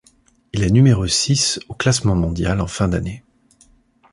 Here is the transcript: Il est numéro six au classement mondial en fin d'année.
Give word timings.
Il 0.51 0.63
est 0.63 0.71
numéro 0.71 1.05
six 1.05 1.59
au 1.69 1.75
classement 1.75 2.15
mondial 2.15 2.59
en 2.59 2.65
fin 2.65 2.87
d'année. 2.87 3.23